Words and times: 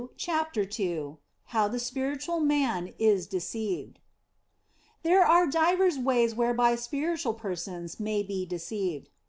CHAPTER 0.17 0.61
II 0.79 1.17
HOW 1.53 1.67
THE 1.67 1.77
SPIRITUAL 1.77 2.39
MAN 2.39 2.95
IS 2.97 3.27
DECEIVED 3.27 3.99
THERE 5.03 5.21
are 5.23 5.45
divers 5.45 5.99
ways 5.99 6.33
whereby 6.33 6.73
spiritual 6.75 7.35
persons 7.35 7.99
may 7.99 8.23
be 8.23 8.47
deceived. 8.47 9.09